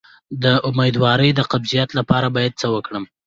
د 0.43 0.45
امیدوارۍ 0.69 1.29
د 1.35 1.41
قبضیت 1.51 1.89
لپاره 1.99 2.27
باید 2.35 2.53
څه 2.61 2.67
وکړم؟ 2.73 3.03